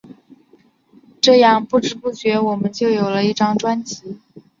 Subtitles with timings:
[1.21, 4.17] 这样不知不觉我们就有了一张专辑。